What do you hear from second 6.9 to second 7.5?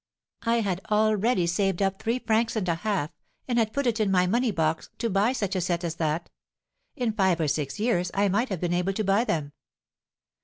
In five or